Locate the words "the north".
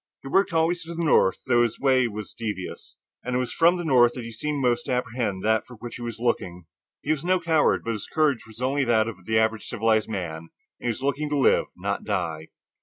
0.95-1.43, 3.77-4.13